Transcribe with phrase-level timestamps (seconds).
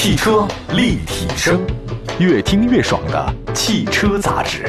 [0.00, 1.60] 汽车立体声，
[2.20, 4.64] 越听越爽的汽车杂志。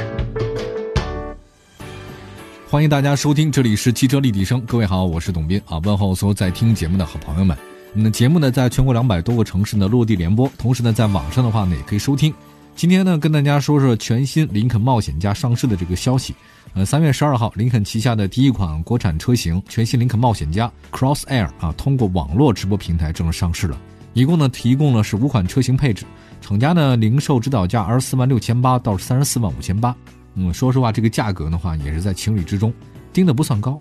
[2.67, 4.59] 欢迎大家收听，这里是汽车立体声。
[4.61, 7.55] 各位好，我是董斌啊，问候所有在听节目的好朋友们。
[7.93, 12.33] 我们的节目呢，在全国两百多个城市呢落地联播，同时呢，在网上的话呢也可以收听。
[12.75, 16.33] 今天呢，跟大家说说全新林肯冒险家上市的这个消息。
[16.73, 23.77] 呃，三月十二号，林肯旗下的第一款国产车型全新林肯冒险家 Cross Air 啊，通过网络直播平台正式上市了。
[24.13, 26.05] 一共呢，提供了是五款车型配置，
[26.41, 29.95] 厂家呢零售指导价二十四万六千八到三十四万五千八。
[30.35, 32.73] 嗯，说实话，这个价格的话也是在情理之中，
[33.13, 33.79] 定的不算高。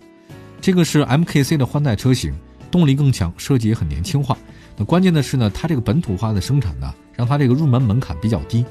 [0.61, 2.35] 这个是 MKC 的换代车型，
[2.71, 4.37] 动力更强，设计也很年轻化。
[4.77, 8.65] 那关键的是呢，它这个本土化的生产呢，让它这个入门门槛比较低，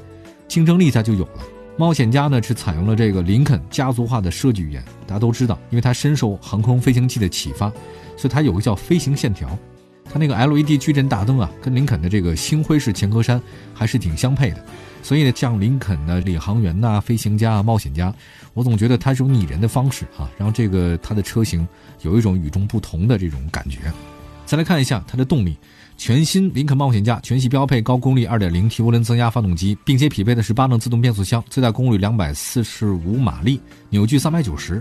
[0.46, 1.42] 竞争力它就有了。
[1.76, 7.70] 冒险家呢是采用了这个林肯家族化的设计语言，大家都知道，因为它深受航空飞行器的启发，
[8.16, 9.48] 所以它有个叫飞行线条。
[10.12, 13.40] 它那个 LED 矩阵大灯啊，跟林肯的这个星辉式前格栅
[13.74, 14.64] 还是挺相配的。
[15.02, 18.12] 所以呢，像林肯的领航员呐、飞行家啊、冒险家，
[18.54, 21.66] 我总觉得它是种拟人的方式啊，让这个它的车型
[22.02, 23.78] 有一种与众不同的这种感觉。
[24.44, 25.56] 再来看一下它的动力。
[25.96, 34.80] 全新林肯冒险家全系标配高功率 2.0T 涡轮增压发动机，并且匹配的是八档自动变速箱，最大功率245马力，扭矩390。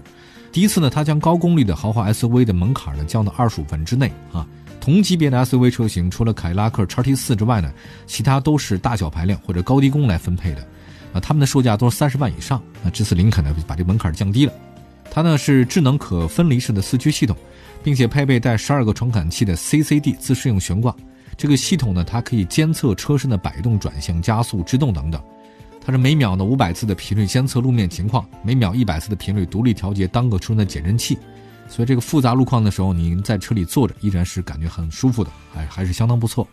[0.51, 4.45] 第一次呢，它将高功率的豪华 SUV 的门槛呢降到二十五分之内啊。
[4.87, 7.69] 同级别的 SUV 车型，除了凯迪拉克 XT4 之外呢，
[8.05, 10.65] 其他都是大小排量或者高低功来分配的
[11.11, 11.19] 啊。
[11.19, 12.87] 他们的售价都是三十万以上啊。
[12.93, 14.53] 这次林肯呢把这门槛降低了，
[15.11, 17.35] 它呢是智能可分离式的四驱系统。
[17.83, 20.95] 并且配备带十二个传感器的 CCD 自适应悬挂，
[21.37, 25.21] 这个系统呢，它可以监测车身的摆动、转向、加速、制动等等。
[25.79, 31.17] 它是每秒呢五百次的频率监测路面情况，每秒一百次的频率独立调节单个车身的减震器。
[31.67, 36.47] 所以这个复杂路况的时候，您在车里坐着依然是感觉很舒服的，还还是相当不错。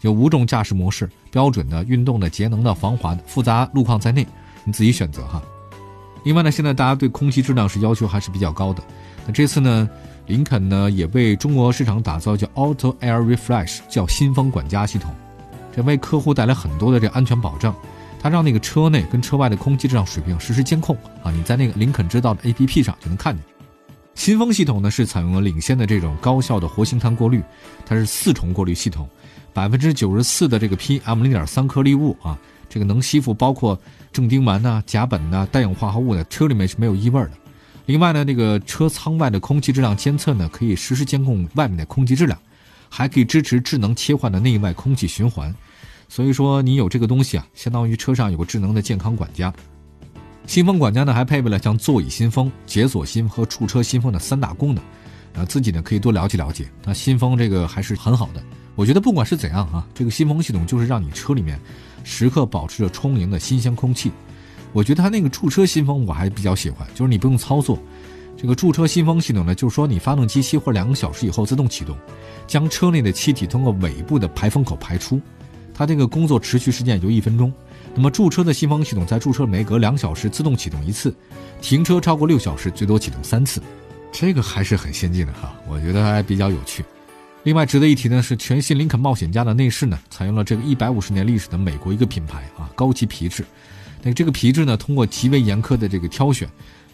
[0.00, 4.26] 有五种驾驶模式，标准的、运动的、节能的、防滑的，复杂路况在内，
[4.64, 5.42] 你自己选择哈。
[6.24, 8.82] 另外呢，现在大家对空气质量是要求还是比较高的。
[9.26, 9.88] 那这次呢？
[10.26, 15.14] 林肯呢也为中国市场打造叫 Auto Air Refresh，叫新风管家系统，
[15.76, 17.76] 这为客户带来很多的这安全保障。
[18.22, 23.44] 它让那个车内跟车外的空气质量水平实时监控啊，你在那个林肯知道的 APP 上就能看见。
[24.14, 27.42] 新风系统呢是采用了领先的这种高效的活性炭过滤，
[27.84, 29.08] 它是四重过滤系统，
[29.52, 32.38] 百分之九十四的这个 PM 零点三颗粒物啊，
[32.68, 33.78] 这个能吸附包括
[34.12, 37.32] 正丁烷呐、甲苯呐、氮氧化合物的，车里面是没有异味的。
[37.86, 42.38] 另外呢，这个车舱外的空气质量监测呢，可以实时监控外面的空气质量，
[42.88, 45.54] 还可以支持智能切换的内外空气循环。
[46.08, 49.52] 所以说，你有这个东西啊，相当于车上有个智能的健康管家。
[50.46, 54.84] 新风管家呢，还配备了像座椅新风、解锁新和驻车新风的三大功能，
[55.34, 56.68] 啊，自己呢可以多了解了解。
[56.84, 58.42] 那新风这个还是很好的，
[58.76, 61.58] 我觉得不管是怎样啊，这个新风系统就是让你车里面
[62.04, 64.12] 时刻保持着充盈的新鲜空气。
[64.72, 67.78] 我觉得它那个驻车新风我还比较喜欢，就是你不用操作，
[68.36, 71.96] 这个驻车新风系统呢，就是说你发动机熄火两个小时以后自动启动，
[72.46, 75.20] 将车内的气体通过尾部的排风口排出，
[75.72, 77.50] 它这个工作持续时间也就一分钟。
[77.96, 81.14] 那么驻车的新风系统在驻车每隔两小时自动启动一次，
[81.60, 83.62] 停车超过六小时最多启动三次，
[84.10, 86.84] 这个还是很先进的哈，我觉得还比较有趣。
[87.44, 93.44] 另外值得一提呢是全新林肯冒险家的内饰呢，采用了这个一百五十年历史的美国一个品牌啊高级皮质。
[94.02, 96.48] 那这个皮质呢，通过极为严苛的这个挑选，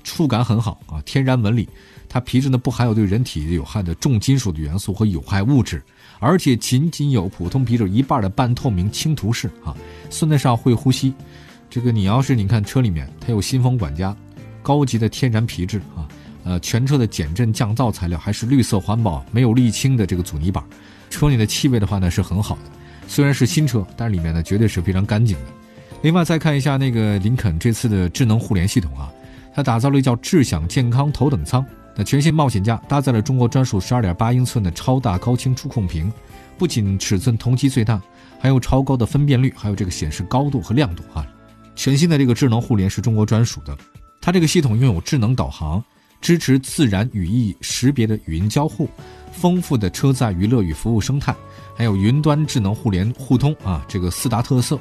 [0.04, 1.68] 触感很好啊，天然纹理。
[2.08, 5.80] 它皮质呢不含有对人体有害的重金属的元素和有害物质，
[6.20, 9.74] 而且仅仅有普通皮质一半的半透明轻涂式啊，
[10.10, 11.12] 算得上会呼吸。
[11.68, 14.14] 这个你要是你看车里面，它有新风管家，
[14.62, 16.06] 高级的天然皮质啊，
[16.44, 20.62] 呃，全车的减震降噪材料还是绿色环保、没有沥青的这个阻尼板。
[21.08, 22.62] 车里的气味的话呢是很好的，
[23.08, 25.44] 虽然是新车，但是里面呢绝对是非常干净的。
[26.02, 29.10] 另外再看一下那个林肯这次的智能互联系统啊，
[29.54, 31.64] 它打造了一叫智享健康头等舱。
[31.96, 36.10] 那全新冒险家搭载了中国专属十二点八英寸的超大高清触控屏，
[36.56, 38.00] 不仅尺寸同级最大，
[38.38, 41.26] 还有超高的分辨率，还有这个显示高度和亮度啊。
[41.74, 43.76] 全新的这个智能互联是中国专属的，
[44.20, 45.82] 它这个系统拥有智能导航，
[46.20, 48.88] 支持自然语义识别的语音交互，
[49.32, 51.34] 丰富的车载娱乐与服务生态，
[51.76, 54.78] 还有云端智能互联互通啊，这个四大特色。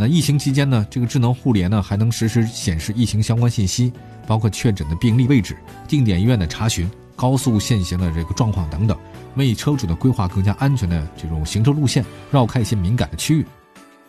[0.00, 3.92] 那疫情期间呢，这个智能互联呢还能实时显示疫情相关信息，
[4.28, 5.56] 包括确诊的病例位置、
[5.88, 8.96] 定点医院的查询、高速限行的这个状况等等，
[9.34, 13.44] 为车主的规划更加安全的这种行车路线，绕开一些敏感的区域。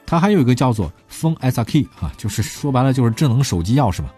[0.06, 4.12] 它还有一个叫做“风 S R Key” 啊，就是说白了就是智能手机钥匙嘛，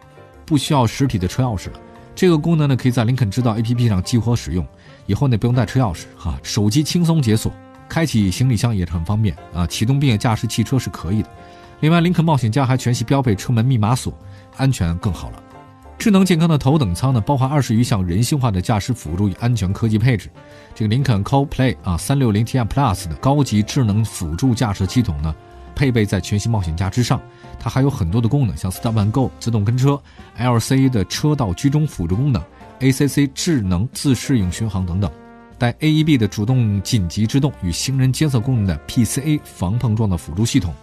[0.45, 1.79] 不需要实体的车钥匙了。
[2.13, 4.67] 这个功能呢可以在林肯知道 A P P 上激活使用，
[5.05, 7.49] 以后呢不用带车钥匙哈，手机轻松解锁。
[7.87, 11.29] 开启行李箱也是很方便啊，启动并且驾驶汽车是可以的。
[11.81, 14.13] 另外，林肯冒险家还全系标配车门密码锁，
[14.55, 15.43] 安全更好了。
[15.97, 20.29] 智能健康的头等舱呢，包含二十余项人性化的驾驶辅助与安全科技配置。
[20.75, 25.33] 这个林肯 Co-Play 啊，三六零 Ti Plus 的高级智能辅助驾驶系统呢，
[25.75, 27.19] 配备在全新冒险家之上。
[27.59, 29.99] 它还有很多的功能，像 Stop and Go 自动跟车、
[30.39, 32.43] LCA 的车道居中辅助功能、
[32.79, 35.11] ACC 智能自适应巡航等等，
[35.57, 40.73] 带 AEB 的主动紧急制动与行人监测功能的 PCA 防碰撞的辅助系统。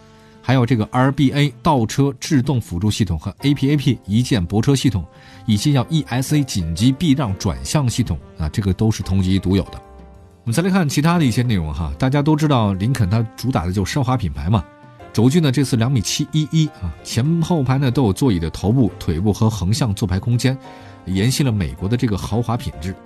[0.48, 5.04] 还有这个 RBA 倒车制动辅助系统和 APAP 一键泊车系统，
[5.44, 9.72] 以及叫 ESA 紧急避让转向系统啊，这个都是同级独有的。
[9.74, 14.64] 我们再来看其他的一些内容哈，大家都知道林肯它主打的就奢华品牌嘛。
[15.12, 20.56] 轴距呢这次两米七一一啊，前后排呢都有座椅的头部、腿部和横向坐排空间，
[21.04, 22.96] 沿袭了美国的这个豪华品质。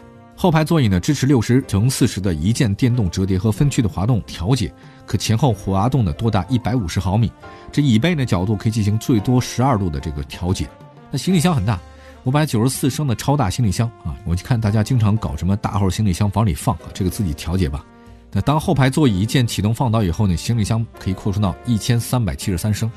[0.43, 4.75] 后排座椅呢支持六十乘四十的一键电动折叠和分区的滑动调节。
[5.07, 7.31] 可前后滑动的多达一百五十毫米，
[7.71, 10.69] 这椅背呢角度可以进行最多十二度的这个调节。
[11.13, 11.79] 那行李箱很大，
[12.25, 14.17] 五百九十四升的超大行李箱啊！
[14.25, 17.87] 我就看大家经常搞什么大号行李箱往里放啊，这个自己调节吧。
[18.33, 22.91] 那当后排座椅一键启动放倒以后呢，行李箱可以扩充到一千三百七十三升。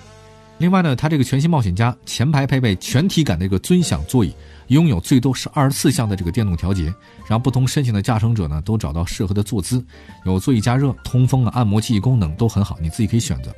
[0.58, 4.34] 另外呢，它这个全新冒险家前排配备全体感的一个尊享座椅，
[4.68, 6.94] 拥有最多是二十四项的这个电动调节，
[7.28, 9.84] 让不同身形的驾乘者呢都找到适合的坐姿，
[10.24, 13.54] 有座椅加热、通风啊、按摩记忆功能都很好，你自己可以选择。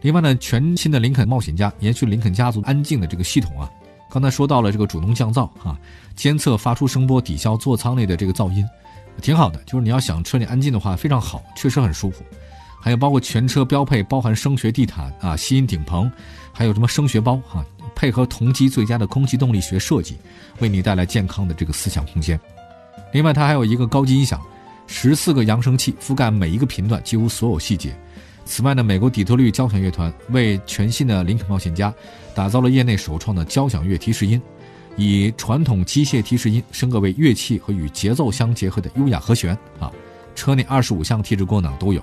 [0.00, 3.70] 另外呢，全新的林肯冒险家延续林肯家族安静的这个系统啊，
[4.10, 5.78] 刚才说到了这个主动降噪啊，
[6.16, 8.68] 监测发出声波抵消座舱内的这个噪音，
[9.22, 9.62] 挺好的。
[9.66, 12.24] 就是你要想车里安静的话，非常好，确实很舒服。
[12.84, 16.12] 还有包括全车标配包含声学地毯啊、吸音顶棚，
[16.52, 17.64] 还有什么声学包哈，
[17.94, 20.18] 配合同级最佳的空气动力学设计，
[20.58, 22.38] 为你带来健康的这个思想空间。
[23.14, 24.38] 另外，它还有一个高级音响，
[24.86, 27.96] 十四个扬声器覆盖每一个频段，几乎所有细节。
[28.44, 31.90] 此外呢，美国底特律交响乐团为全新的林肯冒险家
[32.34, 34.38] 打造了业内首创的交响乐提示音，
[34.94, 39.90] 以传统机械提示音升格为乐器和与节奏相结合的优雅和弦啊。
[40.34, 42.02] 车内二十五项提示功能都有。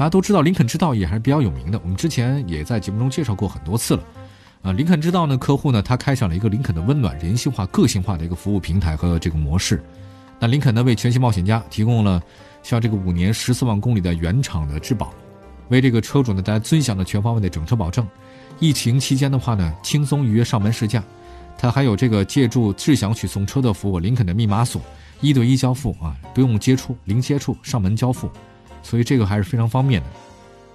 [0.00, 4.02] 大家都知道林肯知道也还是比较有名的，我们之前也在节目中介绍过很多次了。
[4.62, 9.84] 啊，林肯知道呢，客户呢，他开展了一个林肯的温暖、人性化、个性化的一个服务平台和这个模式。
[10.38, 12.18] 那林肯呢，为全新冒险家提供了
[12.62, 15.12] 像这个五年十四万公里的原厂的质保，
[15.68, 18.08] 为这个车主呢带来尊享的全方位的整车保证。
[18.58, 21.04] 疫情期间的话呢，轻松预约上门试驾，
[21.58, 24.80] 它还有这个借助智享取送车的服务，林肯的密码锁，
[25.20, 28.30] 一对一交付啊，不用接触，零接触上门交付。
[28.82, 30.06] 所以这个还是非常方便的。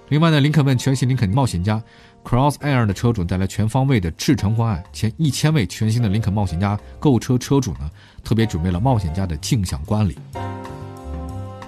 [0.08, 1.82] 另外呢，林肯为全新林肯冒险家
[2.24, 7.90] Cross Air 的车主带来全方位的赤诚关爱，前一千位全新的林肯冒险家购车车主呢，
[8.22, 10.16] 特别准备了冒险家的镜像观礼。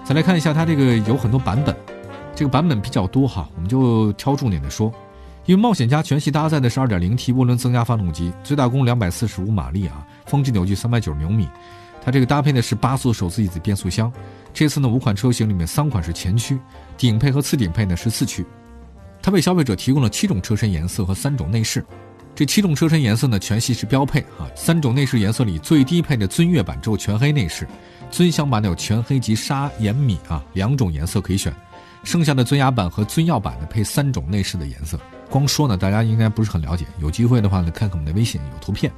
[0.05, 1.75] 再来看一下它这个有很多版本，
[2.35, 4.93] 这个版本比较多哈，我们就挑重点的说。
[5.45, 11.49] 因为冒险家全系搭载的是 2.0T 涡轮增压发动机，最大功两百四十五马力啊，峰值扭矩三百九十牛米。
[12.05, 14.13] 它这个搭配的是八速手自一体变速箱。
[14.53, 16.59] 这次呢，五款车型里面三款是前驱，
[16.97, 18.45] 顶配和次顶配呢是四驱。
[19.23, 21.85] 它为消费者提供了七种车身颜色和三种内饰。
[22.35, 24.47] 这七种车身颜色呢，全系是标配啊。
[24.55, 27.67] 三种内饰颜色里，最低配的尊越版只有全黑内饰，
[28.11, 31.53] 尊享版的有全黑及沙岩米啊两种颜色可以选。
[32.05, 34.99] 剩下的尊雅版和尊耀版呢，配三种内饰的颜色。
[35.29, 36.87] 光说呢，大家应该不是很了解。
[37.01, 38.91] 有机会的话呢，看看我们的微信有图片。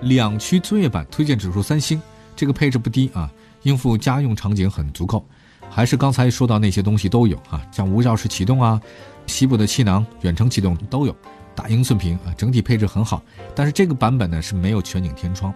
[0.00, 2.00] 两驱尊越版推荐指数三星，
[2.34, 3.30] 这个配置不低啊。
[3.68, 5.22] 应付家用场景很足够，
[5.68, 8.80] 还是刚才说到那些东西都有啊，像无钥匙启动啊、
[9.26, 11.14] 西部的气囊、远程启动都有，
[11.54, 13.22] 大英寸屏啊，整体配置很好。
[13.54, 15.52] 但是这个版本呢是没有全景天窗。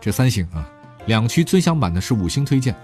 [0.00, 0.68] 这三星啊，
[1.06, 2.74] 两驱尊享版呢是五星推荐。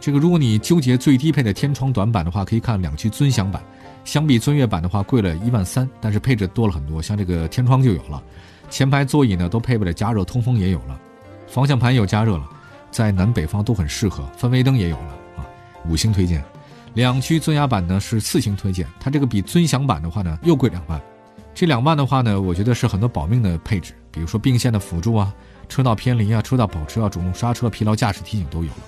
[0.00, 3.60] 这个如果你纠结最低配的天窗短板的话，可以看两驱尊享版，
[4.04, 8.22] 相比尊越版的话贵了一万三，但是配置多了很多，像这个天窗就有了，
[8.70, 11.00] 前排座椅呢都配备了加热通风也有了，
[11.48, 12.48] 方向盘有加热了。
[12.94, 15.42] 在南北方都很适合，氛围灯也有了啊，
[15.88, 16.40] 五星推荐。
[16.94, 21.02] 两驱尊雅版呢是四星推荐，它这个比尊享版的话呢又贵两万。
[21.52, 25.34] 这两万的话呢，我觉得是很多保命的配置，比如说并线的辅助啊，
[25.68, 28.78] 车道偏离啊，车道保持啊，主动刹车、疲劳驾驶提醒都有了。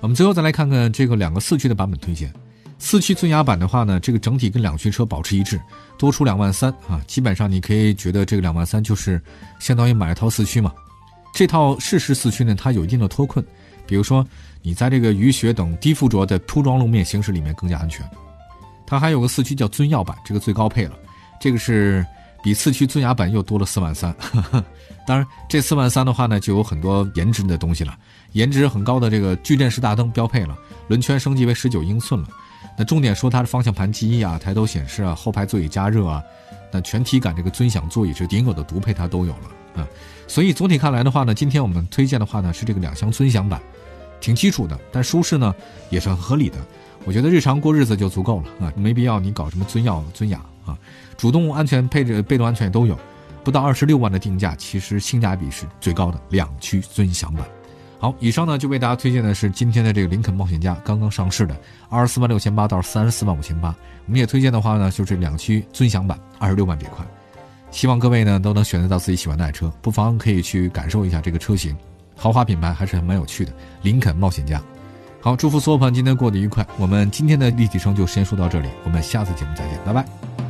[0.00, 2.30] 我们最后再来看看这个两个四驱的版本推荐。
[2.78, 5.58] 四驱尊雅版的话呢，这个整体跟两驱车保持一致，
[5.96, 9.18] 多出两万三啊，基本上你可以觉得这个两万三就是
[9.58, 10.70] 相当于买一套四驱嘛。
[11.36, 13.44] 这套适时四驱呢，它有一定的脱困，
[13.86, 14.26] 比如说
[14.62, 18.08] 你在这个雨雪等低附着的铺装路面行驶里面更加安全。
[18.86, 20.98] 它还有个四驱叫尊耀版，这个最高配了，
[21.38, 22.02] 这个是
[22.42, 24.16] 比四驱尊雅版又多了四万三。
[25.06, 27.94] 当然，这四万三的话呢，就有很多颜值的东西了，
[28.32, 30.56] 颜值很高的这个矩阵式大灯标配了，
[30.88, 32.28] 轮圈升级为十九英寸了，
[32.78, 36.22] 那重点说它的方向盘记忆啊、抬头显示啊、后排座椅加热啊，
[36.72, 39.86] 那全体感这个尊享座椅是顶有的独配它都有了啊。
[40.26, 43.60] 所以总体看来的话呢，今天我们推荐的话呢是这个两厢尊享版，
[44.20, 45.54] 挺基础的，但舒适呢
[45.90, 46.56] 也是很合理的。
[47.04, 50.76] 我觉得日常过日子就足够了啊，没必要你搞什么尊耀尊雅啊。
[51.16, 52.98] 主动安全配置、被动安全也都有，
[53.44, 57.46] 不到二十六万的定价，其实性价比是最高的两驱尊享版。
[57.98, 61.56] 好，以上呢就为大家推荐的是今天的这个林肯冒险家刚刚上市的
[61.88, 63.74] 二十四万六千八到三十四万五千八。
[64.06, 67.06] 我们也推荐的话呢，就是两驱尊享版二十六万这块。
[67.70, 71.76] 希望各位呢都能选择到自己喜欢的爱车，不妨可以去感受一下这个车型，
[72.16, 73.52] 豪华品牌还是很蛮有趣的。
[73.82, 74.62] 林肯冒险家。
[75.20, 76.66] 好，祝福所有朋友今天过得愉快。
[76.78, 80.45] 我们今天的立体声就先说到这里，我们下次节目再见，拜拜。